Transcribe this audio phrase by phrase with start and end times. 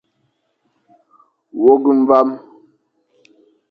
[1.61, 2.29] Wôkh mvam.